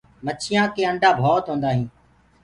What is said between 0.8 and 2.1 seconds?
آنڊآ ڀوت هوندآ هينٚ۔